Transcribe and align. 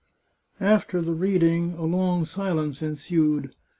After 0.59 0.99
the 1.03 1.13
reading 1.13 1.73
a 1.77 1.83
long 1.83 2.25
silence 2.25 2.81
ensued. 2.81 3.51